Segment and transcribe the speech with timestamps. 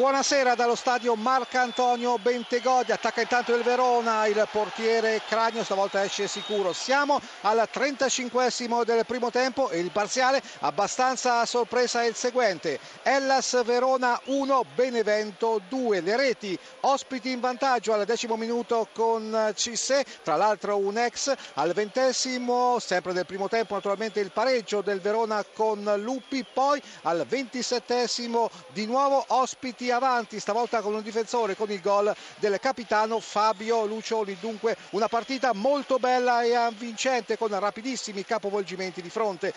[0.00, 6.72] buonasera dallo stadio Marcantonio Bentegodi, attacca intanto il Verona, il portiere Cragno stavolta esce sicuro.
[6.72, 8.50] Siamo al 35
[8.86, 12.80] del primo tempo e il parziale abbastanza a sorpresa è il seguente.
[13.02, 16.00] Ellas Verona 1, Benevento 2.
[16.00, 21.74] Le reti ospiti in vantaggio al decimo minuto con Cissé, tra l'altro un ex al
[21.74, 28.48] ventesimo, sempre del primo tempo naturalmente il pareggio del Verona con Lupi, poi al ventisettesimo
[28.72, 34.36] di nuovo ospiti avanti, stavolta con un difensore con il gol del capitano Fabio Lucioli.
[34.40, 39.52] Dunque una partita molto bella e avvincente con rapidissimi capovolgimenti di fronte